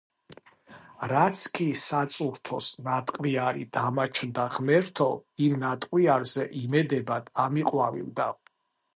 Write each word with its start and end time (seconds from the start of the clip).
რაც 1.09 1.41
კი 1.57 1.65
საწურთოს 1.81 2.69
ნატყვიარი 2.87 3.65
დამაჩნდა 3.77 4.45
ღმერთო, 4.55 5.07
იმ 5.49 5.53
ნატყვიარზე 5.65 6.47
იმედებად 6.63 7.29
ამიყვავილდა. 7.45 8.27